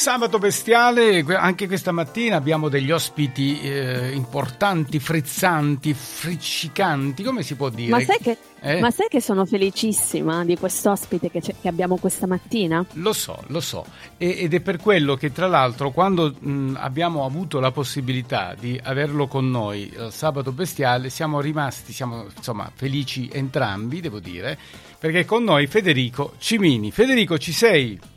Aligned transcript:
Sabato 0.00 0.38
bestiale, 0.38 1.22
anche 1.36 1.66
questa 1.66 1.92
mattina 1.92 2.36
abbiamo 2.36 2.70
degli 2.70 2.90
ospiti 2.90 3.60
eh, 3.60 4.12
importanti, 4.12 4.98
frizzanti, 4.98 5.92
friccicanti, 5.92 7.22
come 7.22 7.42
si 7.42 7.54
può 7.54 7.68
dire? 7.68 7.90
Ma 7.90 8.00
sai 8.00 8.16
che, 8.18 8.38
eh? 8.62 8.80
ma 8.80 8.90
sai 8.90 9.08
che 9.10 9.20
sono 9.20 9.44
felicissima 9.44 10.42
di 10.46 10.56
quest'ospite 10.56 11.30
che, 11.30 11.42
che, 11.42 11.68
abbiamo 11.68 11.98
questa 11.98 12.26
mattina? 12.26 12.82
Lo 12.94 13.12
so, 13.12 13.42
lo 13.48 13.60
so, 13.60 13.84
e, 14.16 14.38
ed 14.38 14.54
è 14.54 14.60
per 14.60 14.78
quello 14.78 15.16
che 15.16 15.32
tra 15.32 15.48
l'altro 15.48 15.90
quando 15.90 16.34
mh, 16.34 16.78
abbiamo 16.80 17.26
avuto 17.26 17.60
la 17.60 17.70
possibilità 17.70 18.54
di 18.58 18.80
averlo 18.82 19.26
con 19.26 19.50
noi 19.50 19.92
il 19.92 20.08
sabato 20.12 20.50
bestiale 20.52 21.10
siamo 21.10 21.42
rimasti, 21.42 21.92
siamo 21.92 22.24
insomma 22.34 22.72
felici 22.74 23.28
entrambi, 23.30 24.00
devo 24.00 24.18
dire, 24.18 24.56
perché 24.98 25.26
con 25.26 25.44
noi 25.44 25.66
Federico 25.66 26.36
Cimini. 26.38 26.90
Federico, 26.90 27.36
ci 27.36 27.52
sei? 27.52 28.09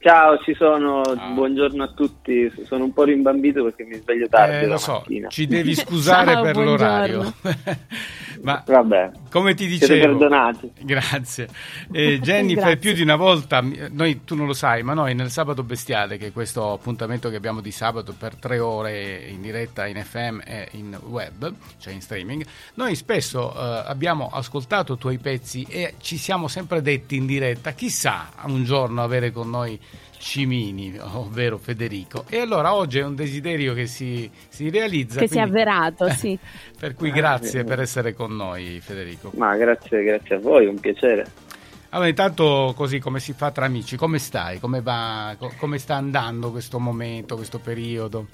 Ciao, 0.00 0.38
ci 0.38 0.54
sono, 0.54 1.00
ah. 1.00 1.30
buongiorno 1.30 1.82
a 1.82 1.88
tutti, 1.88 2.52
sono 2.64 2.84
un 2.84 2.92
po' 2.92 3.02
rimbambito 3.02 3.64
perché 3.64 3.82
mi 3.82 3.96
sveglio 3.96 4.28
tardi. 4.28 4.64
Eh, 4.64 4.68
lo 4.68 4.76
so, 4.78 4.92
mattina. 4.92 5.28
ci 5.28 5.46
devi 5.48 5.74
scusare 5.74 6.30
Ciao, 6.34 6.42
per 6.42 6.52
buongiorno. 6.52 6.86
l'orario. 6.86 7.34
Ma 8.42 8.62
Vabbè, 8.66 9.10
come 9.30 9.54
ti 9.54 9.66
dicevo, 9.66 10.00
perdonati. 10.00 10.72
Grazie. 10.80 11.48
Eh, 11.92 12.18
Jennifer, 12.20 12.62
grazie. 12.62 12.76
più 12.78 12.92
di 12.92 13.02
una 13.02 13.16
volta, 13.16 13.62
noi, 13.90 14.24
tu 14.24 14.34
non 14.34 14.46
lo 14.46 14.52
sai, 14.52 14.82
ma 14.82 14.94
noi 14.94 15.14
nel 15.14 15.30
sabato 15.30 15.62
bestiale, 15.62 16.16
che 16.16 16.28
è 16.28 16.32
questo 16.32 16.72
appuntamento 16.72 17.28
che 17.30 17.36
abbiamo 17.36 17.60
di 17.60 17.70
sabato 17.70 18.14
per 18.16 18.36
tre 18.36 18.58
ore 18.58 19.26
in 19.28 19.40
diretta 19.40 19.86
in 19.86 20.02
FM 20.02 20.40
e 20.44 20.68
in 20.72 20.98
web, 21.06 21.52
cioè 21.78 21.92
in 21.92 22.00
streaming, 22.00 22.44
noi 22.74 22.94
spesso 22.94 23.52
eh, 23.52 23.82
abbiamo 23.86 24.30
ascoltato 24.32 24.94
i 24.94 24.98
tuoi 24.98 25.18
pezzi 25.18 25.66
e 25.68 25.94
ci 25.98 26.16
siamo 26.16 26.48
sempre 26.48 26.82
detti 26.82 27.16
in 27.16 27.26
diretta, 27.26 27.72
chissà 27.72 28.28
un 28.44 28.64
giorno 28.64 29.02
avere 29.02 29.30
con 29.30 29.50
noi 29.50 29.78
Cimini, 30.18 30.98
ovvero 30.98 31.58
Federico. 31.58 32.24
E 32.28 32.40
allora 32.40 32.74
oggi 32.74 32.98
è 32.98 33.04
un 33.04 33.14
desiderio 33.14 33.74
che 33.74 33.86
si, 33.86 34.30
si 34.48 34.70
realizza. 34.70 35.20
Che 35.20 35.28
quindi... 35.28 35.34
si 35.34 35.38
è 35.38 35.42
avverato, 35.42 36.08
sì. 36.12 36.38
per 36.78 36.94
cui 36.94 37.10
grazie 37.10 37.64
per 37.64 37.80
essere 37.80 38.14
con 38.14 38.34
noi, 38.34 38.80
Federico. 38.80 39.30
Ma 39.34 39.56
grazie, 39.56 40.02
grazie 40.02 40.36
a 40.36 40.38
voi, 40.38 40.66
un 40.66 40.78
piacere. 40.78 41.46
Allora, 41.90 42.08
intanto 42.08 42.74
così 42.76 42.98
come 42.98 43.18
si 43.18 43.32
fa 43.32 43.50
tra 43.50 43.64
amici, 43.64 43.96
come 43.96 44.18
stai? 44.18 44.58
Come, 44.58 44.82
va, 44.82 45.34
come 45.56 45.78
sta 45.78 45.94
andando 45.94 46.50
questo 46.50 46.78
momento, 46.78 47.36
questo 47.36 47.58
periodo? 47.58 48.26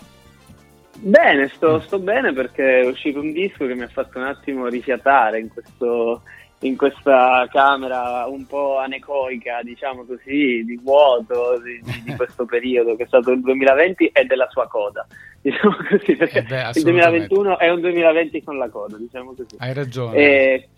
Bene, 0.99 1.49
sto, 1.49 1.81
sto, 1.81 1.99
bene 1.99 2.33
perché 2.33 2.81
è 2.81 2.87
uscito 2.87 3.21
un 3.21 3.33
disco 3.33 3.67
che 3.67 3.75
mi 3.75 3.83
ha 3.83 3.89
fatto 3.89 4.19
un 4.19 4.25
attimo 4.25 4.67
rifiatare 4.67 5.41
in 5.41 5.49
questo 5.49 6.23
in 6.65 6.77
questa 6.77 7.47
camera 7.51 8.27
un 8.27 8.47
po' 8.47 8.79
anecoica, 8.79 9.61
diciamo 9.63 10.05
così, 10.05 10.65
di 10.65 10.79
vuoto 10.83 11.61
di, 11.63 11.81
di, 12.03 12.17
questo 12.17 12.45
periodo 12.47 12.97
che 12.97 13.05
è 13.05 13.07
stato 13.07 13.33
il 13.33 13.41
2020 13.41 14.07
e 14.07 14.25
della 14.25 14.49
sua 14.51 14.67
coda, 14.67 15.07
diciamo 15.41 15.77
così, 15.89 16.17
perché 16.17 16.39
eh 16.39 16.43
beh, 16.43 16.71
il 16.75 16.83
2021 16.83 17.59
è 17.59 17.71
un 17.71 17.81
2020 17.81 18.43
con 18.43 18.57
la 18.59 18.69
coda, 18.69 18.97
diciamo 18.97 19.35
così. 19.35 19.57
Hai 19.59 19.75
ragione. 19.75 20.17
E 20.17 20.69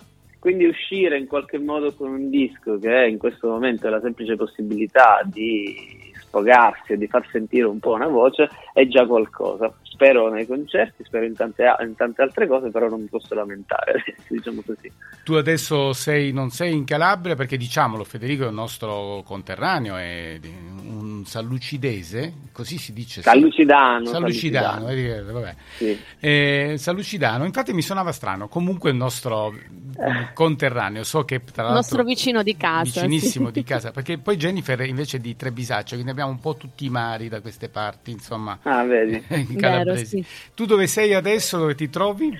quindi 0.41 0.67
uscire 0.67 1.19
in 1.19 1.27
qualche 1.27 1.59
modo 1.59 1.93
con 1.95 2.11
un 2.11 2.31
disco 2.31 2.79
che 2.79 3.05
è 3.05 3.07
in 3.07 3.19
questo 3.19 3.49
momento 3.49 3.89
la 3.89 4.01
semplice 4.01 4.37
possibilità 4.37 5.21
di 5.25 6.13
sfogarsi 6.21 6.93
e 6.93 6.99
di 6.99 7.07
far 7.07 7.27
sentire 7.31 7.67
un 7.67 7.79
po' 7.79 7.93
una 7.93 8.09
voce 8.09 8.49
è 8.73 8.87
già 8.87 9.07
qualcosa. 9.07 9.73
Spero 9.97 10.29
nei 10.29 10.47
concerti, 10.47 11.05
spero 11.05 11.25
in 11.25 11.35
tante, 11.35 11.65
in 11.81 11.97
tante 11.97 12.21
altre 12.21 12.47
cose, 12.47 12.69
però 12.69 12.87
non 12.87 13.01
mi 13.01 13.07
posso 13.07 13.35
lamentare, 13.35 14.05
diciamo 14.29 14.61
così. 14.61 14.93
Tu 15.25 15.33
adesso 15.33 15.95
sei, 15.95 16.33
non 16.33 16.51
sei 16.51 16.75
in 16.75 16.85
Calabria 16.85 17.35
perché 17.35 17.57
diciamolo, 17.57 18.05
Federico 18.05 18.45
è 18.45 18.49
un 18.49 18.55
nostro 18.55 19.23
conterraneo, 19.25 19.97
è 19.97 20.39
un 20.85 21.25
sallucidese, 21.25 22.35
così 22.53 22.77
si 22.77 22.93
dice. 22.93 23.23
Sallucidano. 23.23 24.05
Sallucidano, 24.05 24.87
sallucidano. 24.87 25.33
vabbè. 25.33 25.55
Sì. 25.77 25.99
Eh, 26.21 26.75
sallucidano, 26.77 27.47
infatti 27.47 27.73
mi 27.73 27.83
suonava 27.83 28.13
strano, 28.13 28.49
comunque 28.49 28.91
il 28.91 28.97
nostro 28.97 29.55
eh. 29.55 30.33
conterraneo, 30.35 31.05
so 31.05 31.25
che 31.25 31.41
tra 31.41 31.63
l'altro... 31.63 31.69
Il 31.69 31.75
nostro 31.75 32.05
vicino 32.05 32.43
di 32.43 32.55
casa. 32.55 32.83
Vicinissimo 32.83 33.47
sì. 33.47 33.53
di 33.53 33.63
casa, 33.65 33.93
perché 33.93 34.19
poi 34.19 34.37
Jennifer 34.37 34.79
invece 34.83 35.21
di 35.21 35.35
Trebisaccio, 35.35 35.95
quindi 35.95 36.11
abbiamo 36.11 36.33
un 36.33 36.41
po' 36.41 36.55
tutti 36.57 36.85
i 36.85 36.91
mari 36.91 37.31
da 37.31 37.41
queste 37.41 37.71
parti, 37.71 38.11
insomma. 38.11 38.59
Ah, 38.63 38.85
vedi. 38.85 39.25
Vero, 39.95 40.07
sì. 40.07 40.25
Tu 40.55 40.65
dove 40.67 40.87
sei 40.87 41.15
adesso, 41.15 41.59
dove 41.59 41.75
ti 41.75 41.89
trovi? 41.89 42.39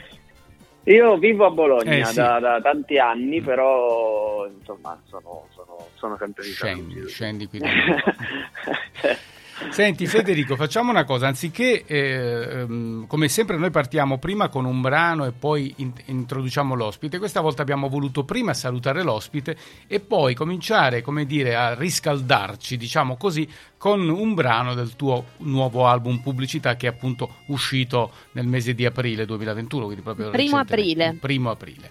Io 0.85 1.17
vivo 1.17 1.47
a 1.47 1.51
Bologna 1.51 1.97
eh, 1.97 2.05
sì. 2.05 2.15
da, 2.15 2.39
da, 2.39 2.61
tanti 2.61 2.99
anni, 2.99 3.41
però 3.41 4.47
insomma 4.47 5.01
sono, 5.09 5.47
sono, 5.53 5.89
sono 5.95 6.17
sempre 6.17 6.45
di 6.45 6.51
Scendi, 6.51 7.09
scendi 7.09 7.49
qui 7.49 7.59
da 7.59 7.67
Senti 9.71 10.07
Federico, 10.07 10.55
facciamo 10.55 10.91
una 10.91 11.05
cosa, 11.05 11.27
anziché 11.27 11.85
eh, 11.87 12.61
ehm, 12.61 13.07
come 13.07 13.29
sempre 13.29 13.57
noi 13.57 13.71
partiamo 13.71 14.19
prima 14.19 14.49
con 14.49 14.67
un 14.67 14.83
brano 14.83 15.25
e 15.25 15.33
poi 15.33 15.73
in- 15.77 15.93
introduciamo 16.05 16.75
l'ospite, 16.75 17.19
questa 17.19 17.41
volta 17.41 17.63
abbiamo 17.63 17.89
voluto 17.89 18.25
prima 18.25 18.53
salutare 18.53 19.03
l'ospite 19.03 19.57
e 19.87 20.01
poi 20.01 20.35
cominciare, 20.35 21.01
come 21.01 21.25
dire, 21.25 21.55
a 21.55 21.75
riscaldarci, 21.75 22.77
diciamo 22.77 23.17
così, 23.17 23.49
con 23.79 24.07
un 24.09 24.35
brano 24.35 24.75
del 24.75 24.95
tuo 24.95 25.25
nuovo 25.39 25.87
album 25.87 26.19
Pubblicità 26.19 26.77
che 26.77 26.87
è 26.87 26.91
appunto 26.91 27.37
uscito 27.47 28.13
nel 28.33 28.47
mese 28.47 28.75
di 28.75 28.85
aprile 28.85 29.25
2021, 29.25 29.85
quindi 29.85 30.03
proprio 30.03 30.31
primo 30.31 30.59
aprile. 30.59 31.17
Primo 31.19 31.51
aprile. 31.51 31.91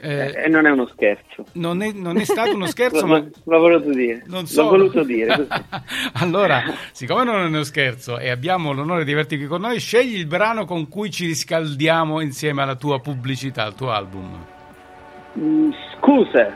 Eh, 0.00 0.44
e 0.44 0.48
non 0.48 0.66
è 0.66 0.70
uno 0.70 0.86
scherzo. 0.86 1.44
Non 1.52 1.82
è, 1.82 1.92
non 1.92 2.16
è 2.16 2.24
stato 2.24 2.54
uno 2.54 2.66
scherzo, 2.66 3.04
ma... 3.06 3.18
L'ho 3.18 3.58
voluto 3.58 3.90
dire. 3.90 4.22
Non 4.26 4.46
so. 4.46 4.62
L'ho 4.62 4.68
voluto 4.70 5.02
dire. 5.04 5.46
allora, 6.14 6.62
siccome 6.92 7.24
non 7.24 7.42
è 7.42 7.46
uno 7.46 7.62
scherzo 7.62 8.18
e 8.18 8.30
abbiamo 8.30 8.72
l'onore 8.72 9.04
di 9.04 9.12
averti 9.12 9.36
qui 9.36 9.46
con 9.46 9.60
noi, 9.60 9.78
scegli 9.78 10.16
il 10.16 10.26
brano 10.26 10.64
con 10.64 10.88
cui 10.88 11.10
ci 11.10 11.26
riscaldiamo 11.26 12.20
insieme 12.20 12.62
alla 12.62 12.76
tua 12.76 13.00
pubblicità, 13.00 13.64
al 13.64 13.74
tuo 13.74 13.90
album. 13.90 14.44
Mm, 15.38 15.70
scuse. 15.96 16.54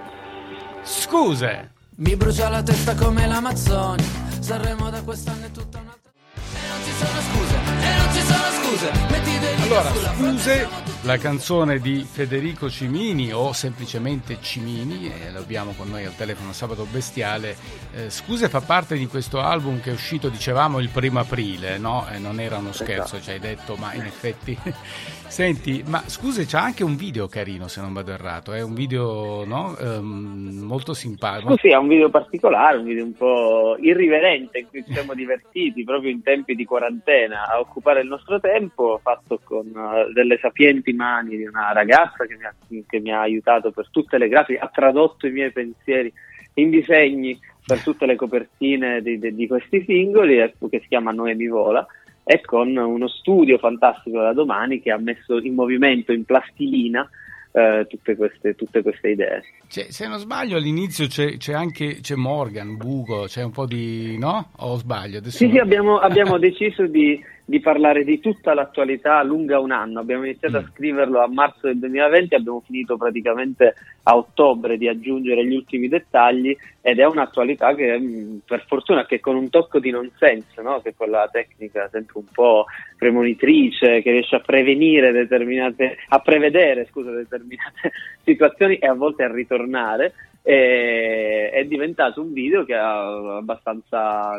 Scuse. 0.82 1.72
Mi 1.97 2.16
brucia 2.16 2.49
la 2.49 2.62
testa 2.62 2.94
come 2.94 3.26
l'Amazzonia. 3.26 4.05
Saremo 4.41 4.91
da 4.91 5.03
quest'anno 5.03 5.47
è 5.47 5.50
tutta 5.50 5.78
un'altra... 5.78 6.11
E 6.34 6.69
non 6.69 6.82
ci 6.82 6.93
sono 6.93 7.21
scuse, 7.21 7.55
e 7.55 7.97
non 7.97 8.12
ci 8.12 8.21
sono 8.21 8.44
scuse. 8.62 8.91
Metti 9.11 9.38
dei 9.38 9.55
allora, 9.62 9.93
scuse 9.93 10.83
la 11.04 11.19
canzone 11.19 11.81
di 11.81 12.03
Federico 12.03 12.70
Cimini 12.70 13.31
o 13.31 13.53
semplicemente 13.53 14.38
Cimini, 14.41 15.10
e 15.12 15.31
lo 15.31 15.38
abbiamo 15.38 15.75
con 15.76 15.91
noi 15.91 16.06
al 16.06 16.16
telefono 16.16 16.53
sabato 16.53 16.87
bestiale. 16.91 17.56
Eh, 17.94 18.09
scuse 18.09 18.48
fa 18.48 18.62
parte 18.62 18.97
di 18.97 19.06
questo 19.06 19.41
album 19.41 19.81
che 19.81 19.91
è 19.91 19.93
uscito, 19.93 20.31
dicevamo, 20.31 20.81
il 20.81 20.88
primo 20.88 21.19
aprile, 21.19 21.76
no? 21.76 22.06
E 22.10 22.19
non 22.19 22.41
era 22.41 22.56
uno 22.56 22.72
scherzo, 22.72 23.20
ci 23.20 23.31
hai 23.31 23.38
detto, 23.38 23.76
ma 23.76 23.93
in 23.93 24.03
effetti. 24.03 24.56
Senti, 25.34 25.82
ma 25.84 26.00
scuse, 26.06 26.44
c'è 26.44 26.59
anche 26.59 26.84
un 26.84 26.94
video 26.94 27.26
carino 27.26 27.66
se 27.66 27.81
non 27.81 27.93
vado 27.93 28.12
errato, 28.12 28.53
è 28.53 28.62
un 28.62 28.72
video 28.72 29.44
no? 29.44 29.75
um, 29.81 30.60
molto 30.62 30.94
simpatico. 30.94 31.56
Sì, 31.56 31.70
è 31.70 31.76
un 31.76 31.88
video 31.88 32.09
particolare, 32.09 32.76
un 32.76 32.84
video 32.84 33.04
un 33.04 33.14
po' 33.14 33.76
irriverente 33.81 34.59
in 34.59 34.69
cui 34.69 34.84
ci 34.84 34.93
siamo 34.93 35.12
divertiti 35.12 35.82
proprio 35.82 36.10
in 36.10 36.22
tempi 36.22 36.54
di 36.54 36.64
quarantena 36.64 37.48
a 37.48 37.59
occupare 37.59 38.03
il 38.03 38.06
nostro 38.06 38.38
tempo, 38.38 39.00
fatto 39.03 39.41
con 39.43 39.66
uh, 39.75 40.12
delle 40.12 40.38
sapienti 40.41 40.94
mani 40.94 41.37
di 41.37 41.44
una 41.44 41.72
ragazza 41.72 42.27
che 42.27 42.37
mi, 42.37 42.44
ha, 42.44 42.55
che 42.87 43.00
mi 43.00 43.12
ha 43.12 43.21
aiutato 43.21 43.71
per 43.71 43.88
tutte 43.91 44.19
le 44.19 44.28
grafiche, 44.28 44.59
ha 44.59 44.71
tradotto 44.72 45.27
i 45.27 45.32
miei 45.32 45.53
pensieri 45.53 46.12
in 46.55 46.71
disegni 46.71 47.38
per 47.66 47.82
tutte 47.82 48.06
le 48.06 48.16
copertine 48.16 49.00
di, 49.03 49.19
di, 49.19 49.34
di 49.34 49.47
questi 49.47 49.82
singoli, 49.84 50.38
ecco, 50.38 50.69
che 50.69 50.81
si 50.81 50.88
chiama 50.88 51.12
Noemi 51.12 51.49
Vola, 51.49 51.87
e 52.25 52.41
con 52.41 52.75
uno 52.77 53.09
studio 53.09 53.59
fantastico 53.59 54.21
da 54.21 54.32
domani 54.32 54.81
che 54.81 54.91
ha 54.91 54.99
messo 54.99 55.38
in 55.38 55.55
movimento 55.55 56.12
in 56.12 56.25
plastilina 56.25 57.09
eh, 57.53 57.87
tutte, 57.88 58.16
queste, 58.16 58.55
tutte, 58.55 58.82
queste, 58.82 59.11
idee. 59.11 59.44
Cioè, 59.69 59.84
se 59.91 60.09
non 60.09 60.19
sbaglio 60.19 60.56
all'inizio 60.56 61.06
c'è, 61.06 61.37
c'è, 61.37 61.53
anche 61.53 62.00
c'è 62.00 62.17
Morgan, 62.17 62.76
Bugo, 62.76 63.26
c'è 63.26 63.43
un 63.43 63.52
po' 63.52 63.67
di... 63.67 64.19
no? 64.19 64.50
O 64.56 64.76
sbaglio? 64.76 65.19
Adesso 65.19 65.37
sì, 65.37 65.50
sì, 65.50 65.58
abbiamo, 65.58 65.99
abbiamo 65.99 66.37
deciso 66.38 66.87
di 66.87 67.23
di 67.46 67.61
parlare 67.61 68.05
di 68.05 68.20
tutta 68.20 68.55
l'attualità 68.55 69.23
lunga 69.23 69.58
un 69.58 69.70
anno. 69.70 70.00
Abbiamo 70.00 70.25
iniziato 70.25 70.58
mm. 70.58 70.64
a 70.64 70.70
scriverlo 70.73 71.20
a 71.20 71.29
marzo 71.29 71.67
del 71.67 71.79
2020, 71.79 72.35
abbiamo 72.35 72.62
finito 72.64 72.96
praticamente 72.96 73.75
a 74.05 74.17
ottobre 74.17 74.79
di 74.79 74.88
aggiungere 74.88 75.44
gli 75.46 75.55
ultimi 75.55 75.88
dettagli 75.88 76.56
ed 76.81 76.99
è 76.99 77.05
un'attualità 77.05 77.75
che 77.75 77.99
mm, 77.99 78.37
per 78.46 78.64
fortuna 78.67 79.05
che 79.05 79.20
con 79.20 79.37
un 79.37 79.50
tocco 79.50 79.79
di 79.79 79.91
non 79.91 80.11
senso, 80.17 80.62
no? 80.62 80.81
che 80.81 80.91
è 80.91 80.94
quella 80.96 81.29
tecnica 81.31 81.88
sempre 81.93 82.19
un 82.19 82.26
po' 82.32 82.64
premonitrice, 82.96 84.00
che 84.00 84.11
riesce 84.11 84.37
a 84.37 84.40
prevenire 84.40 85.12
determinate, 85.12 85.99
a 86.08 86.20
prevedere 86.20 86.87
scusa, 86.90 87.11
determinate 87.11 87.93
situazioni 88.25 88.76
e 88.76 88.87
a 88.87 88.94
volte 88.94 89.23
a 89.23 89.32
ritornare. 89.32 90.14
E, 90.43 91.50
è 91.50 91.64
diventato 91.64 92.23
un 92.23 92.32
video 92.32 92.64
che 92.64 92.75
ha 92.75 93.37
abbastanza 93.37 94.37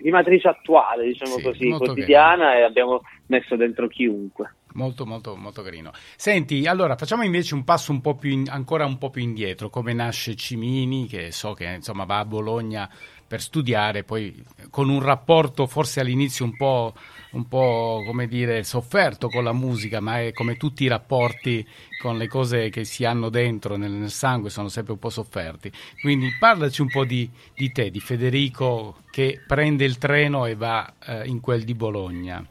di 0.00 0.10
matrice 0.10 0.48
attuale, 0.48 1.06
diciamo 1.06 1.36
sì, 1.36 1.42
così, 1.42 1.68
quotidiana 1.70 2.46
carino. 2.46 2.60
e 2.60 2.62
abbiamo 2.62 3.00
messo 3.26 3.56
dentro 3.56 3.88
chiunque. 3.88 4.54
Molto, 4.76 5.06
molto, 5.06 5.34
molto 5.36 5.62
carino. 5.62 5.90
Senti, 6.16 6.66
allora 6.66 6.96
facciamo 6.96 7.22
invece 7.22 7.54
un 7.54 7.64
passo 7.64 7.92
un 7.92 8.02
po' 8.02 8.14
più 8.14 8.30
in, 8.30 8.44
ancora 8.50 8.84
un 8.84 8.98
po' 8.98 9.08
più 9.08 9.22
indietro, 9.22 9.70
come 9.70 9.94
nasce 9.94 10.36
Cimini, 10.36 11.06
che 11.06 11.32
so 11.32 11.54
che 11.54 11.64
insomma 11.64 12.04
va 12.04 12.18
a 12.18 12.24
Bologna 12.26 12.88
per 13.26 13.40
studiare, 13.40 14.04
poi 14.04 14.42
con 14.70 14.88
un 14.88 15.02
rapporto 15.02 15.66
forse 15.66 16.00
all'inizio 16.00 16.44
un 16.44 16.56
po', 16.56 16.94
un 17.32 17.48
po' 17.48 18.02
come 18.06 18.26
dire 18.26 18.62
sofferto 18.62 19.28
con 19.28 19.44
la 19.44 19.52
musica, 19.52 20.00
ma 20.00 20.20
è 20.20 20.32
come 20.32 20.56
tutti 20.56 20.84
i 20.84 20.88
rapporti 20.88 21.66
con 22.00 22.16
le 22.16 22.28
cose 22.28 22.68
che 22.70 22.84
si 22.84 23.04
hanno 23.04 23.28
dentro 23.28 23.76
nel, 23.76 23.90
nel 23.90 24.10
sangue 24.10 24.50
sono 24.50 24.68
sempre 24.68 24.92
un 24.92 24.98
po' 24.98 25.10
sofferti. 25.10 25.70
Quindi 26.00 26.28
parlaci 26.38 26.82
un 26.82 26.88
po' 26.88 27.04
di, 27.04 27.28
di 27.54 27.72
te, 27.72 27.90
di 27.90 28.00
Federico 28.00 28.96
che 29.10 29.40
prende 29.46 29.84
il 29.84 29.98
treno 29.98 30.46
e 30.46 30.54
va 30.54 30.92
eh, 31.04 31.26
in 31.26 31.40
quel 31.40 31.64
di 31.64 31.74
Bologna. 31.74 32.44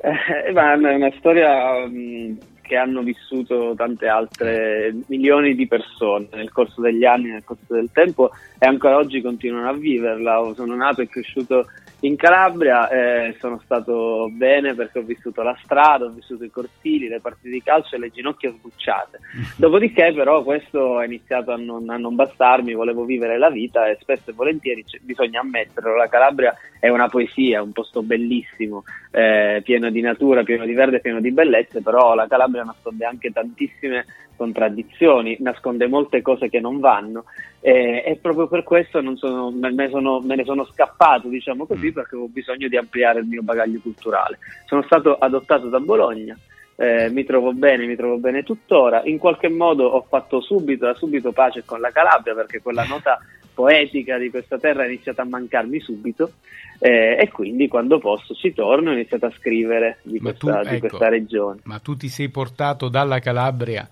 Eh, 0.00 0.52
ma 0.52 0.72
è 0.74 0.94
una 0.94 1.12
storia 1.18 1.86
mh, 1.86 2.38
che 2.68 2.76
hanno 2.76 3.02
vissuto 3.02 3.72
tante 3.74 4.06
altre 4.06 4.94
milioni 5.06 5.54
di 5.54 5.66
persone 5.66 6.28
nel 6.34 6.52
corso 6.52 6.82
degli 6.82 7.06
anni, 7.06 7.30
nel 7.30 7.42
corso 7.42 7.74
del 7.74 7.88
tempo 7.90 8.30
e 8.58 8.66
ancora 8.66 8.98
oggi 8.98 9.22
continuano 9.22 9.70
a 9.70 9.72
viverla. 9.72 10.52
Sono 10.54 10.76
nato 10.76 11.00
e 11.00 11.08
cresciuto 11.08 11.66
in 12.00 12.14
Calabria 12.14 12.88
e 12.88 13.36
sono 13.40 13.60
stato 13.64 14.28
bene 14.30 14.74
perché 14.74 15.00
ho 15.00 15.02
vissuto 15.02 15.42
la 15.42 15.58
strada, 15.62 16.04
ho 16.04 16.10
vissuto 16.10 16.44
i 16.44 16.50
cortili, 16.50 17.08
le 17.08 17.20
partite 17.20 17.48
di 17.48 17.62
calcio 17.62 17.96
e 17.96 17.98
le 17.98 18.10
ginocchia 18.10 18.50
sbucciate. 18.50 19.18
Dopodiché 19.56 20.12
però 20.12 20.42
questo 20.44 20.98
ha 20.98 21.04
iniziato 21.04 21.50
a 21.50 21.56
non, 21.56 21.88
a 21.90 21.96
non 21.96 22.14
bastarmi, 22.14 22.74
volevo 22.74 23.04
vivere 23.04 23.38
la 23.38 23.50
vita 23.50 23.88
e 23.88 23.96
spesso 24.00 24.30
e 24.30 24.34
volentieri 24.34 24.84
bisogna 25.00 25.40
ammetterlo, 25.40 25.96
la 25.96 26.08
Calabria 26.08 26.54
è 26.78 26.88
una 26.88 27.08
poesia, 27.08 27.62
un 27.62 27.72
posto 27.72 28.02
bellissimo, 28.02 28.84
eh, 29.10 29.60
pieno 29.64 29.90
di 29.90 30.00
natura, 30.00 30.42
pieno 30.42 30.64
di 30.64 30.74
verde, 30.74 31.00
pieno 31.00 31.20
di 31.20 31.30
bellezze, 31.32 31.82
però 31.82 32.14
la 32.14 32.26
Calabria 32.26 32.64
nasconde 32.64 33.04
anche 33.04 33.30
tantissime 33.30 34.04
contraddizioni, 34.36 35.36
nasconde 35.40 35.88
molte 35.88 36.22
cose 36.22 36.48
che 36.48 36.60
non 36.60 36.78
vanno 36.78 37.24
eh, 37.60 38.04
e 38.06 38.16
proprio 38.22 38.46
per 38.46 38.62
questo 38.62 39.02
sono, 39.16 39.50
me, 39.50 39.88
sono, 39.88 40.20
me, 40.20 40.36
ne 40.36 40.44
sono 40.44 40.64
scappato, 40.64 41.28
diciamo 41.28 41.66
così, 41.66 41.88
mm. 41.88 41.92
perché 41.92 42.14
avevo 42.14 42.28
bisogno 42.28 42.68
di 42.68 42.76
ampliare 42.76 43.20
il 43.20 43.26
mio 43.26 43.42
bagaglio 43.42 43.80
culturale. 43.80 44.38
Sono 44.66 44.82
stato 44.82 45.16
adottato 45.16 45.68
da 45.68 45.80
Bologna, 45.80 46.38
eh, 46.80 47.10
mi 47.10 47.24
trovo 47.24 47.52
bene, 47.52 47.86
mi 47.86 47.96
trovo 47.96 48.18
bene 48.18 48.44
tuttora. 48.44 49.02
In 49.04 49.18
qualche 49.18 49.48
modo 49.48 49.84
ho 49.84 50.06
fatto 50.08 50.40
subito, 50.40 50.94
subito 50.94 51.32
pace 51.32 51.64
con 51.64 51.80
la 51.80 51.90
Calabria 51.90 52.34
perché 52.34 52.62
quella 52.62 52.84
nota 52.88 53.18
poetica 53.52 54.16
di 54.16 54.30
questa 54.30 54.58
terra 54.58 54.84
è 54.84 54.86
iniziata 54.86 55.22
a 55.22 55.24
mancarmi 55.24 55.80
subito 55.80 56.34
eh, 56.78 57.16
e 57.18 57.28
quindi 57.32 57.66
quando 57.66 57.98
posso 57.98 58.32
ci 58.34 58.54
torno 58.54 58.90
e 58.90 58.92
ho 58.92 58.94
iniziato 58.94 59.26
a 59.26 59.32
scrivere 59.36 59.98
di, 60.02 60.20
questa, 60.20 60.60
tu, 60.60 60.68
di 60.68 60.76
ecco, 60.76 60.86
questa 60.86 61.08
regione. 61.08 61.60
Ma 61.64 61.80
tu 61.80 61.96
ti 61.96 62.08
sei 62.08 62.28
portato 62.28 62.88
dalla 62.88 63.18
Calabria 63.18 63.88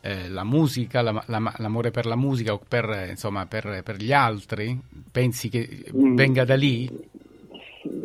eh, 0.00 0.28
la 0.28 0.42
musica, 0.42 1.02
la, 1.02 1.22
la, 1.28 1.54
l'amore 1.58 1.92
per 1.92 2.06
la 2.06 2.16
musica 2.16 2.52
o 2.52 2.60
per, 2.66 3.06
insomma, 3.08 3.46
per, 3.46 3.82
per 3.84 3.96
gli 3.96 4.12
altri? 4.12 4.76
Pensi 5.12 5.48
che 5.48 5.84
mm. 5.96 6.16
venga 6.16 6.44
da 6.44 6.56
lì? 6.56 6.90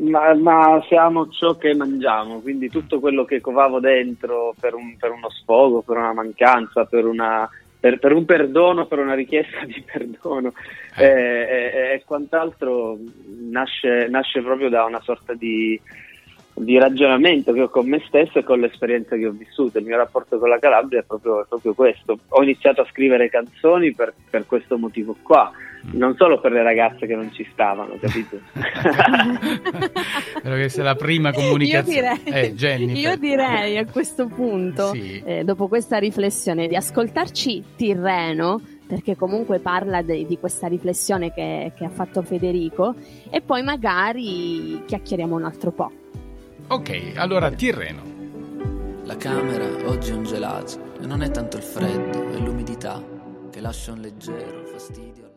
Ma, 0.01 0.33
ma, 0.35 0.83
siamo 0.87 1.29
ciò 1.29 1.55
che 1.55 1.75
mangiamo, 1.75 2.39
quindi 2.39 2.69
tutto 2.69 2.99
quello 2.99 3.25
che 3.25 3.41
covavo 3.41 3.79
dentro 3.79 4.53
per, 4.59 4.73
un, 4.73 4.95
per 4.97 5.11
uno 5.11 5.29
sfogo, 5.29 5.81
per 5.81 5.97
una 5.97 6.13
mancanza, 6.13 6.85
per, 6.85 7.05
una, 7.05 7.49
per, 7.79 7.99
per, 7.99 8.13
un 8.13 8.25
perdono, 8.25 8.85
per 8.85 8.99
una 8.99 9.13
richiesta 9.13 9.65
di 9.65 9.83
perdono 9.85 10.53
eh. 10.97 11.05
e, 11.05 11.09
e, 11.09 11.93
e, 11.93 12.03
quant'altro 12.05 12.97
nasce, 13.49 14.07
nasce 14.09 14.41
proprio 14.41 14.69
da 14.69 14.85
una 14.85 15.01
sorta 15.01 15.33
di 15.33 15.79
di 16.59 16.77
ragionamento 16.77 17.53
che 17.53 17.61
ho 17.61 17.69
con 17.69 17.87
me 17.87 18.03
stesso 18.07 18.39
e 18.39 18.43
con 18.43 18.59
l'esperienza 18.59 19.15
che 19.15 19.27
ho 19.27 19.31
vissuto. 19.31 19.77
Il 19.77 19.85
mio 19.85 19.97
rapporto 19.97 20.37
con 20.37 20.49
la 20.49 20.59
Calabria 20.59 20.99
è 20.99 21.03
proprio, 21.03 21.41
è 21.41 21.45
proprio 21.47 21.73
questo. 21.73 22.19
Ho 22.29 22.43
iniziato 22.43 22.81
a 22.81 22.87
scrivere 22.89 23.29
canzoni 23.29 23.93
per, 23.93 24.13
per, 24.29 24.45
questo 24.45 24.77
motivo 24.77 25.15
qua, 25.21 25.51
non 25.91 26.15
solo 26.17 26.39
per 26.39 26.51
le 26.51 26.63
ragazze 26.63 27.07
che 27.07 27.15
non 27.15 27.31
ci 27.33 27.47
stavano, 27.51 27.97
capito? 27.99 28.39
Spero 30.37 30.55
che 30.55 30.69
sia 30.69 30.83
la 30.83 30.95
prima 30.95 31.31
comunicazione. 31.31 32.19
Io 32.25 32.53
direi, 32.53 32.83
eh, 32.83 32.93
io 32.93 33.15
direi 33.17 33.77
a 33.77 33.85
questo 33.85 34.27
punto, 34.27 34.91
sì. 34.91 35.21
eh, 35.23 35.43
dopo 35.43 35.67
questa 35.67 35.97
riflessione, 35.97 36.67
di 36.67 36.75
ascoltarci 36.75 37.63
Tirreno 37.75 38.61
perché 38.89 39.15
comunque 39.15 39.59
parla 39.59 40.01
de, 40.01 40.25
di 40.25 40.39
questa 40.39 40.65
riflessione 40.65 41.31
che, 41.31 41.73
che 41.77 41.85
ha 41.85 41.89
fatto 41.89 42.23
Federico 42.23 42.95
e 43.29 43.39
poi 43.39 43.61
magari 43.61 44.81
chiacchieriamo 44.85 45.35
un 45.35 45.43
altro 45.43 45.71
po'. 45.71 45.91
Ok, 46.69 47.13
allora 47.15 47.51
Tirreno. 47.51 48.17
La 49.03 49.15
camera 49.15 49.65
oggi 49.85 50.11
è 50.11 50.15
un 50.15 50.23
gelato 50.23 50.93
e 51.01 51.05
non 51.05 51.21
è 51.21 51.29
tanto 51.29 51.57
il 51.57 51.63
freddo, 51.63 52.31
è 52.31 52.39
l'umidità 52.39 53.01
che 53.51 53.61
lascia 53.61 53.91
un 53.91 54.01
leggero 54.01 54.65
fastidio 54.65 55.28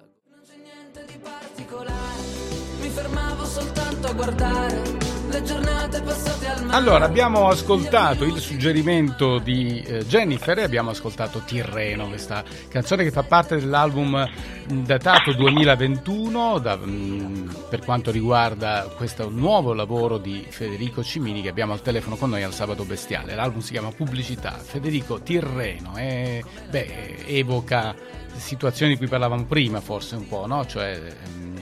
Allora, 6.72 7.04
abbiamo 7.04 7.48
ascoltato 7.48 8.24
il 8.24 8.38
suggerimento 8.38 9.38
di 9.38 9.82
eh, 9.82 10.06
Jennifer 10.06 10.58
e 10.58 10.62
abbiamo 10.62 10.90
ascoltato 10.90 11.42
Tirreno, 11.44 12.08
questa 12.08 12.42
canzone 12.69 13.04
che 13.04 13.10
fa 13.10 13.22
parte 13.22 13.58
dell'album 13.58 14.26
datato 14.66 15.34
2021 15.34 16.58
da, 16.58 16.76
mm, 16.76 17.48
per 17.69 17.84
quanto 17.84 18.10
riguarda 18.10 18.90
questo 18.96 19.28
nuovo 19.28 19.74
lavoro 19.74 20.16
di 20.16 20.46
Federico 20.48 21.02
Cimini 21.02 21.42
che 21.42 21.50
abbiamo 21.50 21.74
al 21.74 21.82
telefono 21.82 22.16
con 22.16 22.30
noi 22.30 22.42
al 22.42 22.54
Sabato 22.54 22.84
Bestiale. 22.84 23.34
L'album 23.34 23.60
si 23.60 23.72
chiama 23.72 23.90
Pubblicità. 23.90 24.52
Federico 24.52 25.20
Tirreno 25.20 25.96
e, 25.96 26.42
beh, 26.70 27.24
evoca 27.26 27.94
situazioni 28.34 28.92
di 28.92 28.98
cui 28.98 29.08
parlavamo 29.08 29.44
prima 29.44 29.80
forse 29.80 30.16
un 30.16 30.26
po', 30.26 30.46
no? 30.46 30.64
Cioè, 30.66 31.00
mm, 31.36 31.61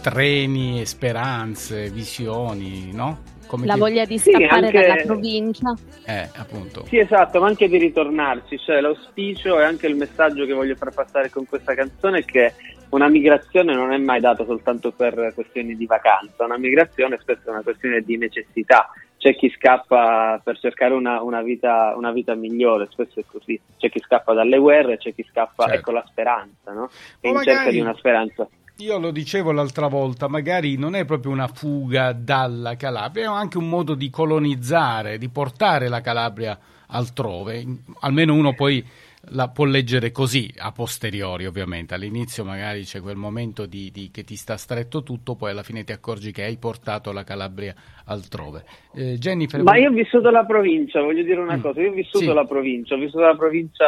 treni, 0.00 0.84
speranze, 0.86 1.90
visioni, 1.90 2.90
no? 2.92 3.38
Come 3.46 3.66
la 3.66 3.74
ti... 3.74 3.80
voglia 3.80 4.04
di 4.04 4.16
scappare 4.16 4.46
sì, 4.46 4.76
anche... 4.76 4.80
dalla 4.80 5.02
provincia. 5.02 5.74
Eh, 6.06 6.28
appunto. 6.36 6.84
Sì, 6.86 6.98
esatto, 6.98 7.40
ma 7.40 7.48
anche 7.48 7.68
di 7.68 7.78
ritornarci, 7.78 8.58
cioè 8.58 8.80
l'auspicio 8.80 9.58
e 9.58 9.64
anche 9.64 9.88
il 9.88 9.96
messaggio 9.96 10.46
che 10.46 10.52
voglio 10.52 10.76
far 10.76 10.94
passare 10.94 11.30
con 11.30 11.46
questa 11.46 11.74
canzone 11.74 12.20
è 12.20 12.24
che 12.24 12.54
una 12.90 13.08
migrazione 13.08 13.74
non 13.74 13.92
è 13.92 13.98
mai 13.98 14.20
data 14.20 14.44
soltanto 14.44 14.92
per 14.92 15.32
questioni 15.34 15.76
di 15.76 15.86
vacanza, 15.86 16.44
una 16.44 16.58
migrazione 16.58 17.18
spesso 17.20 17.48
è 17.48 17.50
una 17.50 17.62
questione 17.62 18.00
di 18.00 18.16
necessità. 18.16 18.90
C'è 19.16 19.36
chi 19.36 19.50
scappa 19.50 20.40
per 20.42 20.58
cercare 20.58 20.94
una, 20.94 21.20
una, 21.20 21.42
vita, 21.42 21.92
una 21.94 22.10
vita, 22.10 22.34
migliore, 22.34 22.88
spesso 22.90 23.20
è 23.20 23.24
così. 23.26 23.60
C'è 23.76 23.90
chi 23.90 24.00
scappa 24.00 24.32
dalle 24.32 24.56
guerre, 24.56 24.96
c'è 24.96 25.14
chi 25.14 25.26
scappa, 25.28 25.64
certo. 25.64 25.78
ecco 25.78 25.90
la 25.90 26.04
speranza, 26.08 26.72
no? 26.72 26.88
È 27.20 27.26
in 27.26 27.34
magari... 27.34 27.56
cerca 27.56 27.70
di 27.70 27.80
una 27.80 27.94
speranza. 27.96 28.48
Io 28.80 28.98
lo 28.98 29.10
dicevo 29.10 29.52
l'altra 29.52 29.88
volta, 29.88 30.26
magari 30.26 30.76
non 30.76 30.94
è 30.94 31.04
proprio 31.04 31.32
una 31.32 31.48
fuga 31.48 32.12
dalla 32.14 32.76
Calabria, 32.76 33.24
è 33.24 33.26
anche 33.26 33.58
un 33.58 33.68
modo 33.68 33.94
di 33.94 34.08
colonizzare, 34.08 35.18
di 35.18 35.28
portare 35.28 35.88
la 35.88 36.00
Calabria 36.00 36.58
altrove. 36.86 37.62
Almeno 38.00 38.32
uno 38.32 38.54
poi 38.54 38.82
la 39.28 39.48
può 39.48 39.66
leggere 39.66 40.10
così, 40.10 40.52
a 40.56 40.72
posteriori 40.72 41.46
ovviamente. 41.46 41.94
All'inizio 41.94 42.44
magari 42.44 42.82
c'è 42.82 43.00
quel 43.00 43.16
momento 43.16 43.66
di, 43.66 43.90
di, 43.92 44.10
che 44.10 44.24
ti 44.24 44.34
sta 44.34 44.56
stretto 44.56 45.02
tutto, 45.02 45.36
poi 45.36 45.50
alla 45.50 45.62
fine 45.62 45.84
ti 45.84 45.92
accorgi 45.92 46.32
che 46.32 46.44
hai 46.44 46.56
portato 46.56 47.12
la 47.12 47.22
Calabria 47.22 47.74
altrove. 48.06 48.64
Eh, 48.94 49.18
Jennifer, 49.18 49.62
Ma 49.62 49.76
io 49.76 49.90
ho 49.90 49.92
vissuto 49.92 50.30
la 50.30 50.44
provincia, 50.44 51.00
voglio 51.02 51.22
dire 51.22 51.38
una 51.38 51.58
mm. 51.58 51.60
cosa, 51.60 51.80
io 51.80 51.90
ho 51.90 51.94
vissuto 51.94 52.24
sì. 52.24 52.32
la 52.32 52.44
provincia, 52.44 52.94
ho 52.94 52.98
vissuto 52.98 53.20
la 53.20 53.36
provincia 53.36 53.84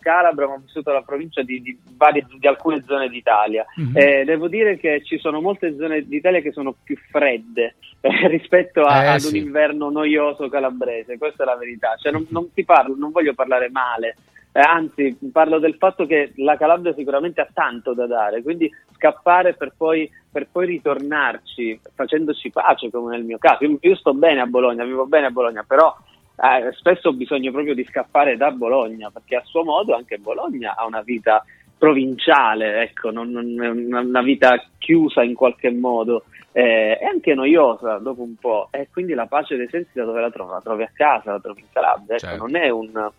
Calabria, 0.00 0.48
ma 0.48 0.54
ho 0.54 0.62
vissuto 0.64 0.92
la 0.92 1.02
provincia 1.02 1.42
di, 1.42 1.62
di, 1.62 1.78
varie, 1.96 2.26
di 2.38 2.46
alcune 2.46 2.82
zone 2.82 3.08
d'Italia. 3.08 3.64
Mm-hmm. 3.80 3.96
Eh, 3.96 4.24
devo 4.24 4.48
dire 4.48 4.78
che 4.78 5.02
ci 5.04 5.18
sono 5.18 5.40
molte 5.40 5.74
zone 5.76 6.02
d'Italia 6.06 6.40
che 6.40 6.52
sono 6.52 6.74
più 6.82 6.96
fredde 7.08 7.76
eh, 8.00 8.28
rispetto 8.28 8.82
a, 8.82 9.04
eh, 9.04 9.06
ad 9.06 9.20
sì. 9.20 9.28
un 9.28 9.44
inverno 9.44 9.90
noioso 9.90 10.48
calabrese, 10.48 11.18
questa 11.18 11.44
è 11.44 11.46
la 11.46 11.56
verità. 11.56 11.94
Cioè, 11.96 12.12
non, 12.12 12.26
non, 12.30 12.48
parlo, 12.66 12.96
non 12.96 13.10
voglio 13.10 13.32
parlare 13.32 13.70
male 13.70 14.16
eh, 14.52 14.60
anzi, 14.60 15.16
parlo 15.32 15.58
del 15.58 15.76
fatto 15.76 16.04
che 16.04 16.32
la 16.36 16.58
Calabria 16.58 16.92
sicuramente 16.92 17.40
ha 17.40 17.48
tanto 17.52 17.94
da 17.94 18.06
dare, 18.06 18.42
quindi 18.42 18.70
scappare 18.94 19.54
per 19.54 19.72
poi, 19.74 20.08
per 20.30 20.48
poi 20.52 20.66
ritornarci 20.66 21.80
facendoci 21.94 22.50
pace, 22.50 22.90
come 22.90 23.16
nel 23.16 23.24
mio 23.24 23.38
caso. 23.38 23.64
Io, 23.64 23.78
io, 23.80 23.96
sto 23.96 24.12
bene 24.12 24.42
a 24.42 24.46
Bologna, 24.46 24.84
vivo 24.84 25.06
bene 25.06 25.26
a 25.26 25.30
Bologna, 25.30 25.64
però 25.66 25.94
eh, 26.36 26.70
spesso 26.72 27.08
ho 27.08 27.12
bisogno 27.14 27.50
proprio 27.50 27.74
di 27.74 27.84
scappare 27.84 28.36
da 28.36 28.50
Bologna, 28.50 29.10
perché 29.10 29.36
a 29.36 29.42
suo 29.44 29.64
modo 29.64 29.94
anche 29.94 30.18
Bologna 30.18 30.74
ha 30.76 30.84
una 30.84 31.00
vita 31.00 31.42
provinciale, 31.78 32.82
ecco, 32.82 33.10
non, 33.10 33.30
non, 33.30 33.86
una 33.90 34.22
vita 34.22 34.62
chiusa 34.76 35.22
in 35.22 35.34
qualche 35.34 35.70
modo. 35.70 36.24
Eh, 36.54 36.98
è 36.98 37.06
anche 37.06 37.32
noiosa 37.32 37.96
dopo 37.96 38.20
un 38.20 38.34
po', 38.36 38.68
e 38.70 38.88
quindi 38.92 39.14
la 39.14 39.24
pace 39.24 39.56
dei 39.56 39.68
sensi 39.70 39.92
da 39.94 40.04
dove 40.04 40.20
la 40.20 40.30
trovi? 40.30 40.50
La 40.50 40.60
trovi 40.60 40.82
a 40.82 40.90
casa, 40.92 41.32
la 41.32 41.40
trovi 41.40 41.60
in 41.60 41.66
Calabria, 41.72 42.16
ecco, 42.16 42.26
certo. 42.26 42.46
non 42.46 42.56
è 42.56 42.68
un, 42.68 43.10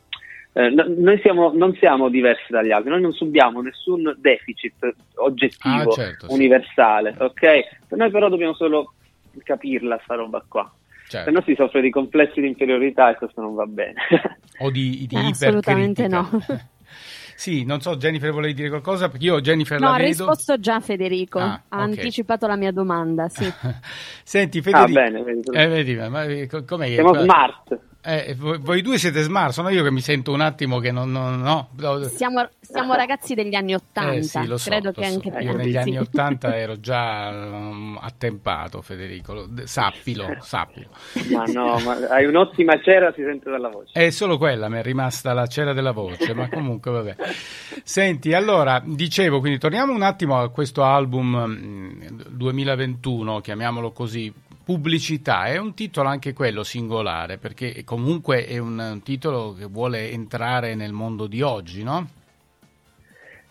eh, 0.53 0.69
noi 0.69 1.19
siamo, 1.21 1.51
non 1.51 1.75
siamo 1.75 2.09
diversi 2.09 2.45
dagli 2.49 2.71
altri, 2.71 2.91
noi 2.91 3.01
non 3.01 3.11
subiamo 3.11 3.61
nessun 3.61 4.15
deficit 4.19 4.93
oggettivo, 5.15 5.91
ah, 5.91 5.95
certo, 5.95 6.27
universale, 6.29 7.15
sì. 7.17 7.23
ok? 7.23 7.95
Noi 7.95 8.11
però 8.11 8.29
dobbiamo 8.29 8.53
solo 8.53 8.93
capirla 9.43 9.99
sta 10.03 10.13
roba 10.13 10.43
qua. 10.47 10.71
certo. 11.07 11.25
se 11.27 11.35
no 11.35 11.41
si 11.41 11.55
soffre 11.55 11.81
di 11.81 11.89
complessi 11.89 12.39
di 12.39 12.47
inferiorità 12.47 13.09
e 13.09 13.15
questo 13.15 13.41
non 13.41 13.55
va 13.55 13.65
bene. 13.65 13.95
o 14.59 14.69
di, 14.69 15.05
di 15.07 15.15
eh, 15.15 15.29
Assolutamente 15.29 16.07
no. 16.07 16.29
Sì, 17.35 17.65
non 17.65 17.81
so, 17.81 17.97
Jennifer 17.97 18.31
volevi 18.31 18.53
dire 18.53 18.69
qualcosa? 18.69 19.09
Perché 19.09 19.25
io 19.25 19.41
Jennifer 19.41 19.79
no, 19.79 19.87
la 19.87 19.97
vedo... 19.97 20.03
No, 20.03 20.05
ha 20.05 20.07
risposto 20.07 20.59
già 20.59 20.79
Federico, 20.79 21.39
ah, 21.39 21.63
ha 21.67 21.81
okay. 21.81 21.89
anticipato 21.89 22.45
la 22.45 22.55
mia 22.55 22.71
domanda, 22.71 23.27
sì. 23.27 23.51
Senti, 24.23 24.61
Federico... 24.61 24.99
Ah, 24.99 25.01
bene, 25.01 25.23
vedi. 25.23 25.49
Eh, 25.51 25.67
vedi, 25.67 25.95
ma 25.95 26.25
com'è? 26.63 26.87
Siamo 26.89 27.15
smart. 27.15 27.79
Eh, 28.05 28.35
voi, 28.37 28.57
voi, 28.59 28.81
due 28.81 28.97
siete 28.97 29.21
smart, 29.21 29.53
sono 29.53 29.69
io 29.69 29.81
che 29.81 29.89
mi 29.89 30.01
sento 30.01 30.33
un 30.33 30.41
attimo 30.41 30.79
che 30.79 30.91
non... 30.91 31.09
non 31.09 31.39
no. 31.39 31.69
Siamo, 32.09 32.49
siamo 32.59 32.95
ragazzi 32.95 33.33
degli 33.33 33.55
anni 33.55 33.73
Ottanta, 33.73 34.11
eh 34.11 34.23
sì, 34.23 34.45
lo 34.45 34.57
so, 34.57 34.69
credo 34.69 34.91
che 34.91 35.05
so. 35.05 35.13
anche 35.13 35.29
Io 35.41 35.51
te. 35.51 35.57
negli 35.57 35.77
anni 35.77 35.97
Ottanta 35.97 36.53
ero 36.59 36.79
già 36.81 37.29
um, 37.29 37.97
attempato, 38.01 38.81
Federico, 38.81 39.47
sappilo, 39.63 40.35
sappilo. 40.41 40.89
Ma 41.31 41.45
no, 41.45 41.79
ma 41.79 41.93
hai 42.09 42.25
un'ottima 42.25 42.77
cera, 42.81 43.13
si 43.13 43.23
sente 43.23 43.49
dalla 43.49 43.69
voce. 43.69 43.91
È 43.93 44.09
solo 44.09 44.37
quella, 44.37 44.67
mi 44.67 44.79
è 44.79 44.81
rimasta 44.83 45.31
la 45.31 45.47
cera 45.47 45.71
della 45.71 45.91
voce, 45.91 46.33
ma 46.33 46.49
comunque 46.49 46.91
vabbè. 46.91 47.15
Senti, 47.83 48.33
allora, 48.33 48.81
dicevo, 48.85 49.39
quindi 49.39 49.59
torniamo 49.59 49.93
un 49.93 50.01
attimo 50.01 50.39
a 50.39 50.49
questo 50.49 50.83
album 50.83 52.09
2021, 52.29 53.35
mm, 53.35 53.39
chiamiamolo 53.39 53.91
così, 53.91 54.33
pubblicità 54.63 55.45
è 55.45 55.57
un 55.57 55.73
titolo 55.73 56.07
anche 56.07 56.33
quello 56.33 56.63
singolare 56.63 57.37
perché 57.37 57.83
comunque 57.83 58.45
è 58.45 58.57
un, 58.57 58.79
un, 58.79 59.01
titolo 59.03 59.53
che 59.53 59.65
vuole 59.65 60.09
entrare 60.11 60.75
nel 60.75 60.93
mondo 60.93 61.27
di 61.27 61.41
oggi, 61.41 61.83
no? 61.83 62.07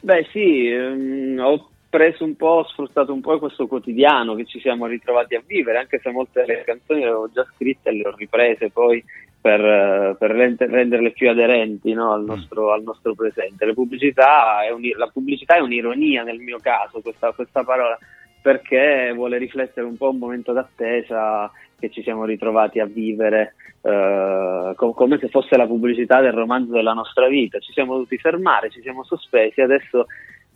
Beh 0.01 0.27
sì, 0.33 0.69
ehm, 0.69 1.39
ho 1.39 1.69
preso 1.89 2.25
un 2.25 2.37
po', 2.37 2.47
ho 2.47 2.69
sfruttato 2.69 3.13
un 3.13 3.21
po' 3.21 3.39
questo 3.39 3.67
quotidiano 3.67 4.35
che 4.35 4.47
ci 4.47 4.59
siamo 4.61 4.87
ritrovati 4.87 5.35
a 5.35 5.43
vivere, 5.47 5.79
anche 5.79 6.01
se 6.03 6.11
molte 6.11 6.45
delle 6.45 6.65
canzoni 6.65 7.01
le 7.01 7.07
avevo 7.07 7.31
già 7.33 7.47
scritte 7.55 7.91
e 7.91 7.93
le 7.93 8.09
ho 8.09 8.15
riprese 8.17 8.71
poi 8.71 9.05
per, 9.43 10.17
per 10.19 10.31
renderle 10.31 11.11
più 11.11 11.29
aderenti 11.29 11.93
no, 11.93 12.13
al, 12.13 12.23
mm. 12.23 12.27
nostro, 12.27 12.73
al, 12.73 12.83
nostro, 12.83 13.15
presente. 13.15 13.67
La 13.67 13.75
pubblicità, 13.75 14.61
la 14.97 15.11
pubblicità, 15.13 15.57
è 15.57 15.61
un'ironia 15.61 16.23
nel 16.23 16.39
mio 16.39 16.59
caso, 16.63 17.01
questa, 17.01 17.33
questa 17.33 17.65
parola 17.65 17.99
perché 18.43 19.13
vuole 19.15 19.39
riflettere 19.39 19.87
un 19.87 19.97
po' 19.97 20.11
un 20.11 20.19
momento 20.19 20.53
d'attesa 20.53 21.51
che 21.79 21.91
ci 21.91 22.03
siamo 22.03 22.25
ritrovati 22.25 22.81
a 22.81 22.87
vivere 22.87 23.55
eh, 23.83 24.73
com- 24.77 24.93
come 24.93 25.19
se 25.19 25.29
fosse 25.29 25.57
la 25.57 25.67
pubblicità 25.67 26.21
del 26.21 26.33
romanzo 26.33 26.73
della 26.73 26.93
nostra 26.93 27.29
vita. 27.29 27.59
Ci 27.59 27.73
siamo 27.73 27.95
dovuti 27.95 28.19
fermare, 28.19 28.71
ci 28.71 28.81
siamo 28.81 29.05
sospesi, 29.05 29.61
adesso 29.61 30.07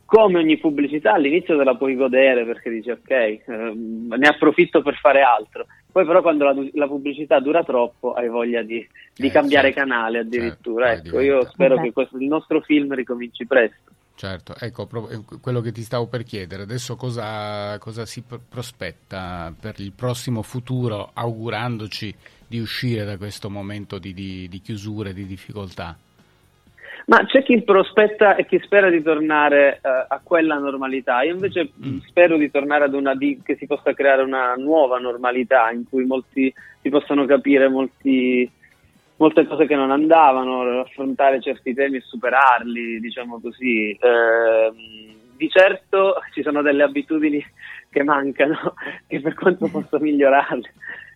come 0.05 0.39
ogni 0.39 0.57
pubblicità 0.57 1.15
all'inizio 1.15 1.59
te 1.59 1.65
la 1.65 1.75
puoi 1.75 1.97
godere 1.97 2.45
perché 2.45 2.71
dici 2.71 2.91
ok, 2.91 3.11
eh, 3.11 3.41
ne 3.47 4.29
approfitto 4.29 4.83
per 4.83 4.95
fare 4.95 5.23
altro. 5.23 5.67
Poi 5.91 6.05
però 6.05 6.23
quando 6.23 6.45
la, 6.45 6.55
la 6.75 6.87
pubblicità 6.87 7.41
dura 7.41 7.65
troppo 7.65 8.13
hai 8.13 8.29
voglia 8.29 8.63
di, 8.63 8.87
di 9.15 9.27
eh, 9.27 9.31
cambiare 9.31 9.73
certo, 9.73 9.81
canale 9.81 10.19
addirittura. 10.19 10.89
Certo, 10.89 11.09
ecco, 11.09 11.21
io 11.21 11.45
spero 11.47 11.81
che 11.81 11.93
questo, 11.93 12.19
il 12.19 12.29
nostro 12.29 12.61
film 12.61 12.95
ricominci 12.95 13.47
presto. 13.47 13.91
Certo, 14.17 14.55
ecco 14.59 14.89
eh, 15.11 15.39
quello 15.43 15.61
che 15.61 15.73
ti 15.73 15.83
stavo 15.83 16.07
per 16.07 16.23
chiedere. 16.23 16.63
Adesso 16.63 16.97
cosa, 16.97 17.77
cosa 17.79 18.07
si 18.07 18.23
prospetta 18.23 19.53
per 19.61 19.75
il 19.77 19.93
prossimo 19.93 20.41
futuro, 20.41 21.11
augurandoci 21.13 22.15
di 22.49 22.59
uscire 22.59 23.05
da 23.05 23.19
questo 23.19 23.51
momento 23.51 23.99
di, 23.99 24.15
di, 24.15 24.49
di 24.49 24.61
chiusura 24.63 25.11
e 25.11 25.13
di 25.13 25.27
difficoltà? 25.27 25.99
Ma 27.09 27.27
c'è 27.27 27.43
chi 27.43 27.61
prospetta 27.61 28.37
e 28.37 28.47
chi 28.47 28.59
spera 28.65 28.89
di 28.89 29.03
tornare 29.03 29.81
uh, 29.83 29.89
a 30.09 30.21
quella 30.23 30.57
normalità. 30.57 31.23
Io 31.23 31.35
invece 31.35 31.71
mm. 31.87 31.99
spero 32.07 32.39
di 32.39 32.51
tornare 32.51 32.85
ad 32.85 32.95
una 32.95 33.15
di, 33.15 33.41
che 33.45 33.57
si 33.57 33.67
possa 33.67 33.93
creare 33.93 34.23
una 34.23 34.55
nuova 34.55 34.99
normalità 34.99 35.71
in 35.71 35.85
cui 35.89 36.07
molti 36.07 36.53
si 36.81 36.89
possano 36.89 37.27
capire 37.27 37.69
molti 37.69 38.51
molte 39.17 39.47
cose 39.47 39.67
che 39.67 39.75
non 39.75 39.91
andavano, 39.91 40.81
affrontare 40.81 41.41
certi 41.41 41.75
temi 41.75 41.97
e 41.97 42.03
superarli, 42.03 43.01
diciamo 43.01 43.41
così. 43.41 43.91
Eh, 43.91 44.73
di 45.37 45.51
certo 45.51 46.15
ci 46.33 46.43
sono 46.43 46.63
delle 46.63 46.83
abitudini 46.83 47.45
che 47.91 48.03
mancano, 48.03 48.75
che 49.07 49.21
per 49.21 49.35
quanto 49.35 49.69
posso 49.69 49.99
migliorarle 49.99 50.73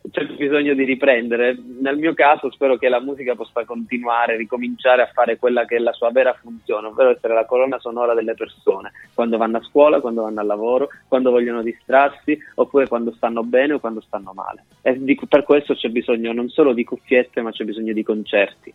c'è 0.09 0.25
bisogno 0.27 0.75
di 0.75 0.85
riprendere. 0.85 1.57
Nel 1.81 1.99
mio 1.99 2.15
caso 2.15 2.51
spero 2.51 2.77
che 2.77 2.89
la 2.89 3.01
musica 3.01 3.35
possa 3.35 3.65
continuare, 3.65 4.37
ricominciare 4.37 5.03
a 5.03 5.11
fare 5.13 5.37
quella 5.37 5.65
che 5.67 5.77
è 5.77 5.79
la 5.79 5.93
sua 5.93 6.11
vera 6.11 6.33
funzione, 6.33 6.89
ovvero 6.89 7.11
essere 7.11 7.35
la 7.35 7.45
colonna 7.45 7.79
sonora 7.79 8.15
delle 8.15 8.35
persone, 8.35 8.93
quando 9.15 9.37
vanno 9.37 9.59
a 9.59 9.63
scuola, 9.63 10.01
quando 10.01 10.23
vanno 10.23 10.41
al 10.41 10.47
lavoro, 10.47 10.89
quando 11.07 11.31
vogliono 11.31 11.63
distrarsi, 11.63 12.39
oppure 12.55 12.89
quando 12.89 13.13
stanno 13.13 13.43
bene 13.43 13.75
o 13.75 13.81
quando 13.81 14.01
stanno 14.01 14.33
male. 14.33 14.65
E 14.83 14.99
per 15.29 15.45
questo 15.45 15.75
c'è 15.75 15.89
bisogno 15.89 16.33
non 16.33 16.49
solo 16.49 16.73
di 16.73 16.85
cuffiette, 16.85 17.43
ma 17.43 17.51
c'è 17.51 17.65
bisogno 17.65 17.93
di 17.93 18.03
concerti. 18.03 18.73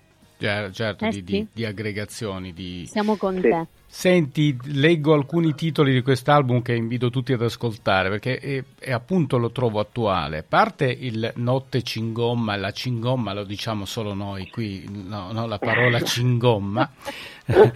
Certo, 0.72 1.06
eh 1.06 1.10
di, 1.10 1.16
sì. 1.16 1.24
di, 1.24 1.48
di, 1.52 1.66
aggregazioni. 1.66 2.54
Di... 2.54 2.86
Siamo 2.88 3.16
con 3.16 3.36
sì. 3.36 3.42
te. 3.42 3.68
Senti, 3.88 4.58
leggo 4.74 5.14
alcuni 5.14 5.56
titoli 5.56 5.94
di 5.94 6.02
quest'album 6.02 6.62
che 6.62 6.74
invito 6.74 7.10
tutti 7.10 7.32
ad 7.32 7.42
ascoltare 7.42 8.10
perché 8.10 8.40
è, 8.40 8.64
è 8.78 8.92
appunto 8.92 9.38
lo 9.38 9.52
trovo 9.52 9.80
attuale. 9.80 10.40
A 10.40 10.44
parte 10.48 10.86
il 10.86 11.32
Notte 11.36 11.82
Cingomma, 11.82 12.58
la 12.58 12.72
Cingomma 12.72 13.34
lo 13.34 13.46
diciamo 13.46 13.86
solo 13.86 14.14
noi 14.14 14.50
qui, 14.50 14.86
no, 14.90 15.32
no 15.32 15.48
la 15.48 15.60
parola 15.60 16.02
Cingomma, 16.04 16.92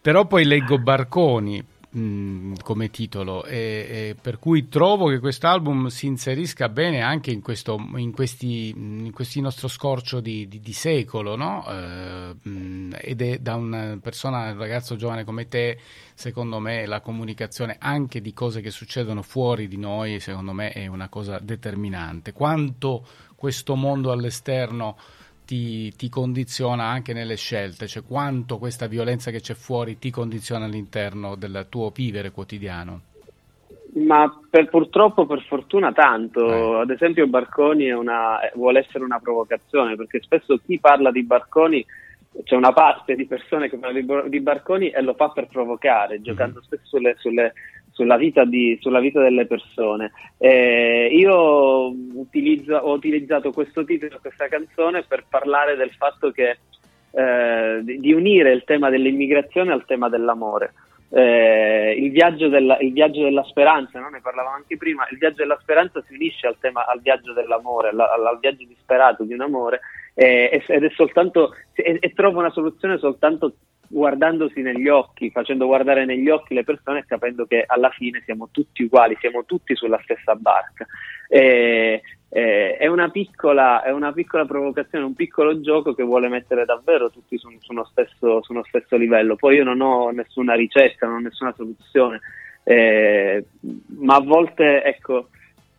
però 0.00 0.26
poi 0.26 0.44
leggo 0.44 0.78
Barconi, 0.78 1.64
mh, 1.90 2.54
come 2.62 2.90
titolo 2.90 3.44
e, 3.44 3.56
e, 3.56 4.16
per 4.20 4.38
cui 4.38 4.68
trovo 4.68 5.08
che 5.08 5.18
quest'album 5.18 5.88
si 5.88 6.06
inserisca 6.06 6.68
bene 6.68 7.00
anche 7.00 7.30
in 7.30 7.40
questo 7.40 7.78
in 7.96 8.12
questi, 8.12 8.70
in 8.70 9.10
questi 9.12 9.40
nostro 9.40 9.68
scorcio 9.68 10.20
di, 10.20 10.46
di, 10.48 10.60
di 10.60 10.72
secolo 10.72 11.36
no? 11.36 11.64
eh, 11.68 12.34
mh, 12.48 12.96
ed 13.00 13.22
è 13.22 13.38
da 13.38 13.56
una 13.56 13.98
persona 14.00 14.52
un 14.52 14.58
ragazzo 14.58 14.96
giovane 14.96 15.24
come 15.24 15.46
te 15.46 15.78
secondo 16.14 16.58
me 16.58 16.86
la 16.86 17.00
comunicazione 17.00 17.76
anche 17.78 18.20
di 18.20 18.32
cose 18.32 18.60
che 18.60 18.70
succedono 18.70 19.22
fuori 19.22 19.66
di 19.68 19.76
noi 19.76 20.20
secondo 20.20 20.52
me 20.52 20.70
è 20.70 20.86
una 20.86 21.08
cosa 21.08 21.38
determinante 21.40 22.32
quanto 22.32 23.06
questo 23.34 23.74
mondo 23.74 24.12
all'esterno 24.12 24.96
ti, 25.50 25.92
ti, 25.96 26.08
condiziona 26.08 26.84
anche 26.84 27.12
nelle 27.12 27.34
scelte, 27.34 27.88
cioè 27.88 28.04
quanto 28.04 28.58
questa 28.58 28.86
violenza 28.86 29.32
che 29.32 29.40
c'è 29.40 29.54
fuori 29.54 29.98
ti 29.98 30.08
condiziona 30.08 30.66
all'interno 30.66 31.34
del 31.34 31.66
tuo 31.68 31.90
vivere 31.90 32.30
quotidiano. 32.30 33.00
Ma 33.94 34.32
per, 34.48 34.68
purtroppo, 34.68 35.26
per 35.26 35.42
fortuna, 35.48 35.90
tanto. 35.92 36.76
Eh. 36.76 36.80
Ad 36.82 36.90
esempio, 36.90 37.26
Barconi 37.26 37.90
una, 37.90 38.38
vuole 38.54 38.78
essere 38.78 39.02
una 39.02 39.18
provocazione 39.18 39.96
perché 39.96 40.20
spesso 40.22 40.60
chi 40.64 40.78
parla 40.78 41.10
di 41.10 41.24
Barconi 41.24 41.84
c'è 42.44 42.54
una 42.54 42.72
parte 42.72 43.16
di 43.16 43.26
persone 43.26 43.68
che 43.68 43.76
parla 43.76 44.28
di, 44.28 44.40
Barconi 44.40 44.90
e 44.90 45.02
lo 45.02 45.14
fa 45.14 45.30
per 45.30 45.48
provocare, 45.48 46.20
giocando 46.20 46.60
mm. 46.60 46.62
spesso 46.62 46.86
sulle, 46.86 47.16
sulle, 47.18 47.54
sulla 47.90 48.16
vita, 48.16 48.44
di, 48.44 48.78
sulla 48.80 49.00
vita 49.00 49.20
delle 49.20 49.46
persone. 49.46 50.12
Eh, 50.38 51.08
io 51.10 51.92
utilizzo, 52.20 52.76
ho 52.76 52.92
utilizzato 52.92 53.52
questo 53.52 53.84
titolo, 53.84 54.18
questa 54.20 54.48
canzone, 54.48 55.04
per 55.06 55.24
parlare 55.28 55.76
del 55.76 55.90
fatto 55.90 56.30
che 56.30 56.58
eh, 57.12 57.80
di, 57.82 58.12
unire 58.12 58.52
il 58.52 58.64
tema 58.64 58.90
dell'immigrazione 58.90 59.72
al 59.72 59.84
tema 59.84 60.08
dell'amore. 60.08 60.72
Eh, 61.12 61.96
il, 61.98 62.12
viaggio 62.12 62.48
della, 62.48 62.78
il, 62.78 62.92
viaggio 62.92 63.22
della, 63.24 63.42
speranza, 63.42 63.98
no? 63.98 64.08
ne 64.10 64.20
parlavamo 64.20 64.54
anche 64.54 64.76
prima, 64.76 65.06
il 65.10 65.18
viaggio 65.18 65.42
della 65.42 65.58
speranza 65.60 66.00
si 66.06 66.14
unisce 66.14 66.46
al, 66.46 66.56
tema, 66.60 66.86
al 66.86 67.00
viaggio 67.00 67.32
dell'amore, 67.32 67.88
al, 67.88 67.98
al, 67.98 68.38
viaggio 68.38 68.64
disperato 68.64 69.24
di 69.24 69.32
un 69.32 69.40
amore 69.40 69.80
eh, 70.14 70.62
ed 70.66 70.84
è 70.84 70.90
soltanto, 70.90 71.54
e, 71.72 71.96
e 71.98 72.12
trova 72.12 72.38
una 72.38 72.50
soluzione 72.50 72.98
soltanto 72.98 73.54
guardandosi 73.92 74.62
negli 74.62 74.86
occhi, 74.86 75.30
facendo 75.30 75.66
guardare 75.66 76.04
negli 76.04 76.28
occhi 76.30 76.54
le 76.54 76.62
persone 76.62 77.00
e 77.00 77.04
capendo 77.06 77.44
che 77.44 77.64
alla 77.66 77.90
fine 77.90 78.22
siamo 78.24 78.48
tutti 78.52 78.84
uguali, 78.84 79.16
siamo 79.18 79.44
tutti 79.44 79.74
sulla 79.74 80.00
stessa 80.04 80.36
barca. 80.36 80.86
E, 81.28 82.00
e, 82.28 82.76
è, 82.76 82.86
una 82.86 83.10
piccola, 83.10 83.82
è, 83.82 83.90
una 83.90 84.12
piccola, 84.12 84.44
provocazione, 84.44 85.04
un 85.04 85.14
piccolo 85.14 85.60
gioco 85.60 85.92
che 85.92 86.04
vuole 86.04 86.28
mettere 86.28 86.64
davvero 86.64 87.10
tutti 87.10 87.36
su, 87.36 87.50
su, 87.58 87.72
uno, 87.72 87.84
stesso, 87.84 88.40
su 88.42 88.52
uno, 88.52 88.62
stesso, 88.62 88.96
livello. 88.96 89.34
Poi 89.34 89.56
io 89.56 89.64
non 89.64 89.80
ho 89.80 90.10
nessuna 90.10 90.54
ricetta, 90.54 91.06
non 91.06 91.16
ho 91.16 91.20
nessuna 91.20 91.52
soluzione, 91.56 92.20
eh, 92.62 93.44
ma 93.98 94.14
a 94.14 94.20
volte 94.20 94.84
ecco 94.84 95.30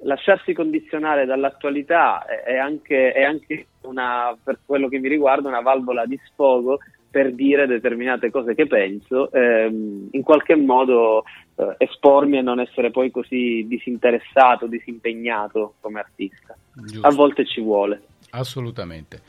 lasciarsi 0.04 0.52
condizionare 0.52 1.26
dall'attualità 1.26 2.26
è 2.26 2.58
anche, 2.58 3.14
è 3.14 3.24
anche 3.24 3.68
una, 3.82 4.36
per 4.44 4.60
quello 4.66 4.90
che 4.90 5.00
mi 5.00 5.08
riguarda, 5.08 5.48
una 5.48 5.62
valvola 5.62 6.06
di 6.06 6.20
sfogo 6.26 6.80
per 7.12 7.34
dire 7.34 7.68
determinate 7.68 8.32
cose 8.32 8.56
che 8.56 8.66
penso, 8.68 9.30
ehm, 9.34 10.08
in 10.12 10.24
qualche 10.24 10.56
modo 10.56 11.26
eh, 11.56 11.76
espormi 11.78 12.38
e 12.38 12.42
non 12.42 12.62
essere 12.62 12.90
poi 12.90 13.12
così 13.12 13.66
disinteressato, 13.68 14.66
disimpegnato 14.66 15.74
come 15.82 16.00
artista. 16.00 16.56
Giusto. 16.74 17.06
A 17.06 17.12
volte 17.12 17.46
ci 17.46 17.60
vuole. 17.60 18.02
Assolutamente. 18.30 19.22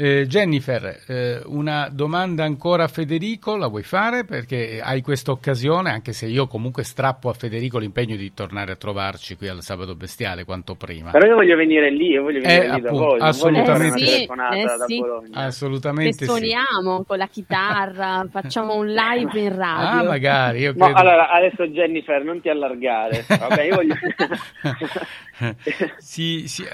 Eh, 0.00 0.26
Jennifer, 0.28 1.02
eh, 1.08 1.40
una 1.46 1.88
domanda 1.90 2.44
ancora 2.44 2.84
a 2.84 2.86
Federico, 2.86 3.56
la 3.56 3.66
vuoi 3.66 3.82
fare? 3.82 4.24
Perché 4.24 4.80
hai 4.80 5.00
questa 5.00 5.32
occasione, 5.32 5.90
anche 5.90 6.12
se 6.12 6.26
io 6.26 6.46
comunque 6.46 6.84
strappo 6.84 7.28
a 7.28 7.32
Federico 7.32 7.78
l'impegno 7.78 8.14
di 8.14 8.32
tornare 8.32 8.70
a 8.70 8.76
trovarci 8.76 9.34
qui 9.34 9.48
al 9.48 9.60
Sabato 9.60 9.96
Bestiale 9.96 10.44
quanto 10.44 10.76
prima. 10.76 11.10
Però 11.10 11.26
io 11.26 11.34
voglio 11.34 11.56
venire 11.56 11.90
lì, 11.90 12.10
io 12.10 12.22
voglio 12.22 12.38
venire 12.38 12.66
eh, 12.66 12.74
lì 12.74 12.80
da 12.80 12.90
voi. 12.92 13.18
Assolutamente. 13.18 13.96
Eh 13.96 14.06
sì, 14.06 14.22
eh 14.22 14.68
sì. 14.86 15.04
Assolutamente 15.32 16.16
che 16.18 16.24
suoniamo 16.26 16.98
sì. 16.98 17.04
con 17.04 17.18
la 17.18 17.26
chitarra, 17.26 18.24
facciamo 18.30 18.76
un 18.76 18.86
live 18.86 19.40
in 19.40 19.56
radio. 19.56 19.98
Ah, 19.98 20.02
magari. 20.04 20.60
Io 20.60 20.74
credo... 20.74 20.86
No, 20.90 20.94
allora, 20.94 21.28
adesso 21.30 21.66
Jennifer, 21.66 22.22
non 22.22 22.40
ti 22.40 22.48
allargare. 22.48 23.24
Vabbè, 23.36 23.62
io 23.62 23.74
voglio... 23.74 23.94
sì, 25.98 26.48
sì, 26.48 26.64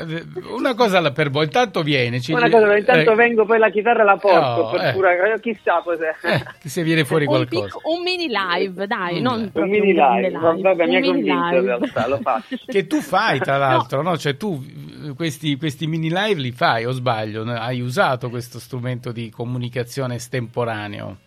una 0.56 0.74
cosa 0.74 1.12
per 1.12 1.30
voi, 1.30 1.44
intanto 1.44 1.82
viene. 1.82 2.20
Ci... 2.20 2.32
Una 2.32 2.48
cosa, 2.48 2.76
intanto 2.76 3.12
eh, 3.12 3.14
vengo, 3.14 3.44
poi 3.44 3.58
la 3.58 3.70
chitarra 3.70 4.04
la 4.04 4.16
porto, 4.16 4.62
oh, 4.62 4.70
per 4.70 4.84
eh. 4.86 4.92
pura... 4.92 5.38
chissà 5.40 5.80
poi 5.82 5.96
se... 5.98 6.08
Eh, 6.28 6.68
se 6.68 6.82
viene 6.82 7.04
fuori 7.04 7.26
qualcosa. 7.26 7.62
Un, 7.62 7.68
pic- 7.68 7.86
un 7.86 8.02
mini 8.02 8.28
live, 8.28 8.86
dai, 8.86 9.20
non 9.20 9.50
un 9.52 9.68
mini 9.68 9.92
live. 9.92 10.28
live. 10.30 10.60
Vabbè, 10.60 10.86
mi 10.86 10.96
hai 10.96 11.02
convinto 11.02 11.56
in 11.56 11.64
realtà, 11.64 12.08
lo 12.08 12.18
faccio. 12.18 12.56
Che 12.66 12.86
tu 12.86 13.00
fai, 13.00 13.38
tra 13.40 13.56
l'altro, 13.58 14.02
no? 14.02 14.10
no? 14.10 14.16
Cioè 14.16 14.36
tu 14.36 14.62
questi, 15.16 15.56
questi 15.56 15.86
mini 15.86 16.08
live 16.08 16.40
li 16.40 16.52
fai, 16.52 16.84
o 16.84 16.92
sbaglio? 16.92 17.42
Hai 17.44 17.80
usato 17.80 18.30
questo 18.30 18.58
strumento 18.58 19.12
di 19.12 19.30
comunicazione 19.30 20.16
estemporaneo? 20.16 21.18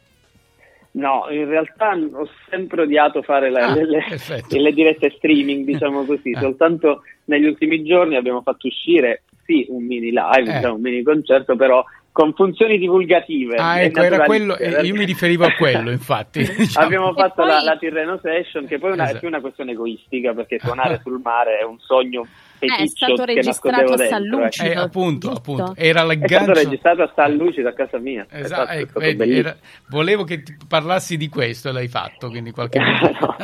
No, 0.92 1.28
in 1.30 1.48
realtà 1.48 1.92
ho 1.92 2.28
sempre 2.50 2.82
odiato 2.82 3.22
fare 3.22 3.52
la, 3.52 3.68
ah, 3.68 3.76
le, 3.76 3.86
le, 3.86 4.04
le, 4.50 4.72
dirette 4.72 5.14
streaming, 5.18 5.64
diciamo 5.64 6.06
così, 6.06 6.32
eh. 6.32 6.40
soltanto 6.40 7.04
negli 7.28 7.46
ultimi 7.46 7.84
giorni 7.84 8.16
abbiamo 8.16 8.42
fatto 8.42 8.68
uscire, 8.68 9.24
sì, 9.46 9.66
un 9.70 9.86
mini 9.86 10.12
live, 10.12 10.52
eh. 10.52 10.56
diciamo, 10.56 10.76
un 10.76 10.82
mini 10.82 11.04
concerto, 11.04 11.56
però 11.56 11.84
con 12.12 12.34
funzioni 12.34 12.80
divulgative. 12.80 13.58
Ah, 13.58 13.80
ecco, 13.82 14.02
era 14.02 14.26
quello, 14.26 14.58
eh, 14.58 14.84
io 14.84 14.96
mi 14.96 15.06
riferivo 15.06 15.46
a 15.46 15.52
quello, 15.52 15.92
infatti. 15.92 16.40
diciamo. 16.58 16.86
Abbiamo 16.86 17.14
fatto 17.14 17.44
poi... 17.44 17.48
la, 17.48 17.62
la 17.62 17.78
Tirreno 17.78 18.20
Session, 18.22 18.66
che 18.66 18.80
poi 18.80 18.94
una, 18.94 19.04
esatto. 19.04 19.18
è 19.18 19.20
più 19.20 19.28
una 19.28 19.40
questione 19.40 19.72
egoistica, 19.74 20.34
perché 20.34 20.58
suonare 20.64 21.00
sul 21.04 21.22
mare 21.24 21.60
è 21.60 21.64
un 21.64 21.78
sogno 21.80 22.26
eh, 22.60 22.84
è 22.84 22.88
stato 22.88 23.24
registrato 23.24 23.94
a 23.94 23.98
San. 23.98 24.24
Lucido. 24.24 24.68
Eh, 24.68 24.76
appunto, 24.76 25.30
appunto, 25.30 25.74
era 25.76 26.02
l'aggancio. 26.02 26.52
È 26.52 26.56
stato 26.56 26.60
registrato 26.60 27.02
a 27.04 27.12
San 27.14 27.36
Lucido 27.36 27.70
a 27.70 27.74
casa 27.74 28.00
mia. 28.00 28.26
Esatto, 28.32 28.72
ecco, 28.72 29.00
vedi, 29.00 29.38
era... 29.38 29.56
volevo 29.90 30.24
che 30.24 30.42
parlassi 30.68 31.18
di 31.18 31.30
questo 31.30 31.70
e 31.70 31.72
l'hai 31.72 31.88
fatto, 31.88 32.30
quindi 32.30 32.50
qualche 32.50 32.80
no. 33.20 33.36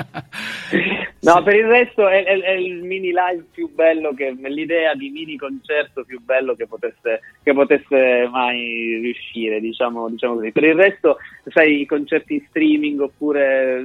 No, 1.23 1.43
per 1.43 1.55
il 1.55 1.65
resto 1.65 2.07
è, 2.07 2.23
è, 2.23 2.39
è, 2.39 2.51
il 2.51 2.83
mini 2.83 3.07
live 3.07 3.45
più 3.51 3.73
bello, 3.73 4.13
che, 4.13 4.35
l'idea 4.43 4.93
di 4.93 5.09
mini 5.09 5.37
concerto 5.37 6.03
più 6.03 6.21
bello 6.21 6.55
che 6.55 6.67
potesse, 6.67 7.21
che 7.41 7.53
potesse 7.53 8.27
mai 8.29 8.99
riuscire, 9.01 9.59
diciamo, 9.59 10.09
diciamo 10.09 10.35
così. 10.35 10.51
Per 10.51 10.63
il 10.63 10.75
resto, 10.75 11.17
sai, 11.45 11.81
i 11.81 11.85
concerti 11.85 12.35
in 12.35 12.45
streaming 12.47 12.99
oppure 12.99 13.83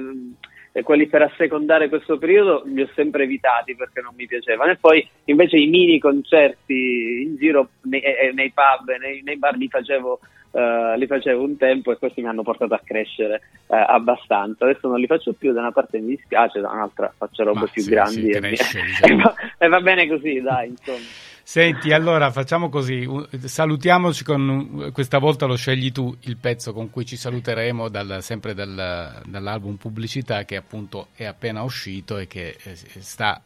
e 0.79 0.83
quelli 0.83 1.07
per 1.07 1.21
assecondare 1.21 1.89
questo 1.89 2.17
periodo 2.17 2.63
li 2.65 2.81
ho 2.81 2.89
sempre 2.95 3.23
evitati 3.23 3.75
perché 3.75 3.99
non 4.01 4.13
mi 4.15 4.25
piacevano. 4.27 4.71
E 4.71 4.77
poi 4.77 5.05
invece 5.25 5.57
i 5.57 5.67
mini 5.67 5.99
concerti 5.99 7.23
in 7.23 7.35
giro 7.35 7.69
nei, 7.83 7.99
eh, 7.99 8.27
eh, 8.27 8.31
nei 8.31 8.51
pub, 8.51 8.95
nei, 8.97 9.21
nei, 9.21 9.37
bar 9.37 9.57
li 9.57 9.67
facevo, 9.67 10.19
uh, 10.51 10.97
li 10.97 11.05
facevo 11.05 11.43
un 11.43 11.57
tempo 11.57 11.91
e 11.91 11.97
questi 11.97 12.21
mi 12.21 12.27
hanno 12.27 12.43
portato 12.43 12.73
a 12.73 12.81
crescere 12.81 13.41
uh, 13.67 13.75
abbastanza. 13.75 14.63
Adesso 14.63 14.87
non 14.87 14.99
li 14.99 15.07
faccio 15.07 15.33
più 15.33 15.51
da 15.51 15.59
una 15.59 15.73
parte 15.73 15.99
mi 15.99 16.15
dispiace 16.15 16.61
da 16.61 16.71
un'altra 16.71 17.13
faccio 17.17 17.43
robe 17.43 17.67
più 17.71 17.81
sì, 17.81 17.89
grandi 17.89 18.29
e, 18.29 18.39
cresce, 18.39 18.81
diciamo. 18.81 19.13
e, 19.13 19.15
va, 19.21 19.35
e 19.57 19.67
va 19.67 19.81
bene 19.81 20.07
così 20.07 20.39
dai 20.39 20.69
insomma 20.69 21.28
Senti, 21.49 21.91
allora 21.91 22.29
facciamo 22.29 22.69
così, 22.69 23.09
salutiamoci 23.45 24.23
con, 24.23 24.91
questa 24.93 25.17
volta 25.17 25.47
lo 25.47 25.55
scegli 25.55 25.91
tu 25.91 26.15
il 26.25 26.37
pezzo 26.37 26.73
con 26.73 26.91
cui 26.91 27.07
ci 27.07 27.15
saluteremo 27.15 27.89
dal, 27.89 28.19
sempre 28.21 28.53
dal, 28.53 29.23
dall'album 29.25 29.77
Pubblicità 29.77 30.45
che 30.45 30.57
appunto 30.57 31.07
è 31.15 31.25
appena 31.25 31.63
uscito 31.63 32.19
e 32.19 32.27
che 32.27 32.55
eh, 32.61 32.75
sta 32.99 33.41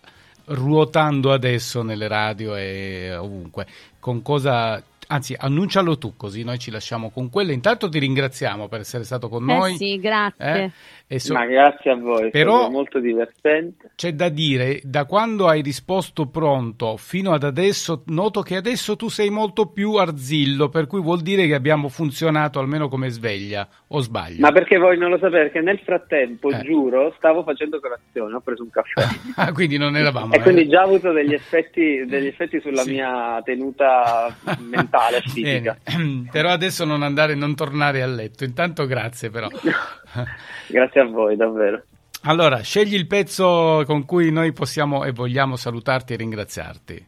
ruotando 0.48 1.31
adesso 1.31 1.81
nelle 1.81 2.10
radio 2.10 2.57
e 2.57 3.15
ovunque. 3.15 3.67
Con 4.01 4.22
cosa 4.22 4.83
anzi 5.07 5.36
annuncialo 5.38 5.98
tu 5.98 6.15
così 6.15 6.43
noi 6.43 6.60
ci 6.60 6.72
lasciamo 6.72 7.10
con 7.10 7.29
quello. 7.29 7.51
Intanto 7.51 7.89
ti 7.89 8.00
ringraziamo 8.00 8.67
per 8.67 8.81
essere 8.81 9.03
stato 9.03 9.29
con 9.29 9.50
eh 9.50 9.53
noi. 9.53 9.75
sì 9.75 10.00
grazie. 10.00 10.72
Eh? 11.07 11.19
so- 11.19 11.33
ma 11.33 11.45
grazie 11.45 11.91
a 11.91 11.95
voi 11.95 12.29
però 12.29 12.69
molto 12.69 13.00
divertente. 13.00 13.91
c'è 13.95 14.13
da 14.13 14.29
dire 14.29 14.79
da 14.83 15.05
quando 15.05 15.48
hai 15.48 15.62
risposto 15.62 16.27
pronto 16.27 16.98
fino 16.98 17.33
ad 17.33 17.43
adesso 17.43 18.04
noto 18.08 18.41
che 18.41 18.56
adesso 18.56 18.95
tu 18.95 19.10
sei 19.10 19.30
molto 19.30 19.67
più 19.67 19.93
arzillo 19.93 20.69
per 20.69 20.88
cui 20.88 21.01
vuol 21.01 21.21
dire 21.21 21.45
che 21.45 21.54
abbiamo 21.54 21.89
funzionato 21.89 22.60
almeno 22.60 22.88
come 22.88 23.10
sveglia 23.10 23.67
o 23.88 23.99
sbaglio? 23.99 24.39
Ma 24.39 24.51
perché 24.51 24.77
voi 24.77 24.97
non 24.97 25.10
lo 25.10 25.17
sapete 25.17 25.43
perché 25.43 25.62
nel 25.62 25.80
frattempo 25.80 26.49
eh. 26.49 26.62
giuro 26.62 27.13
stavo 27.17 27.43
facendo 27.43 27.80
colazione 27.80 28.36
ho 28.36 28.39
preso 28.39 28.63
un 28.63 28.69
caffè. 28.69 29.01
Ah, 29.36 29.51
quindi 29.51 29.77
non 29.77 29.95
eravamo 29.95 30.34
e 30.34 30.41
quindi 30.41 30.67
già 30.67 30.82
ho 30.82 30.86
avuto 30.86 31.12
degli 31.12 31.34
effetti, 31.34 32.06
degli 32.06 32.27
effetti 32.27 32.60
sulla 32.62 32.84
sì. 32.84 32.91
mia 32.91 33.41
tenuta 33.43 34.34
mentale 34.60 35.02
mentale 35.03 35.21
fisica. 35.21 35.77
Però 36.31 36.49
adesso 36.49 36.85
non 36.85 37.03
andare, 37.03 37.35
non 37.35 37.55
tornare 37.55 38.01
a 38.01 38.07
letto. 38.07 38.43
Intanto 38.43 38.85
grazie 38.85 39.29
però. 39.29 39.47
grazie 40.67 41.01
a 41.01 41.05
voi, 41.05 41.35
davvero. 41.35 41.83
Allora, 42.25 42.61
scegli 42.61 42.93
il 42.93 43.07
pezzo 43.07 43.83
con 43.85 44.05
cui 44.05 44.31
noi 44.31 44.53
possiamo 44.53 45.03
e 45.03 45.11
vogliamo 45.11 45.55
salutarti 45.57 46.13
e 46.13 46.17
ringraziarti. 46.17 47.07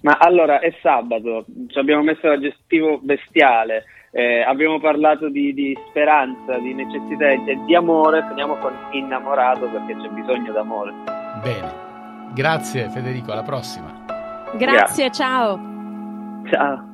Ma 0.00 0.16
allora, 0.18 0.60
è 0.60 0.74
sabato, 0.82 1.44
ci 1.68 1.78
abbiamo 1.78 2.02
messo 2.02 2.26
l'aggettivo 2.26 2.98
bestiale, 2.98 3.84
eh, 4.10 4.42
abbiamo 4.42 4.78
parlato 4.78 5.30
di, 5.30 5.54
di, 5.54 5.76
speranza, 5.88 6.58
di 6.58 6.74
necessità 6.74 7.28
e 7.28 7.58
di 7.64 7.74
amore, 7.74 8.24
finiamo 8.28 8.56
con 8.56 8.72
innamorato 8.92 9.66
perché 9.68 9.96
c'è 9.96 10.08
bisogno 10.08 10.52
d'amore. 10.52 10.92
Bene, 11.42 11.72
grazie 12.34 12.90
Federico, 12.90 13.32
alla 13.32 13.42
prossima. 13.42 14.04
Grazie, 14.56 15.08
grazie. 15.08 15.10
ciao. 15.10 15.60
Ciao. 16.50 16.93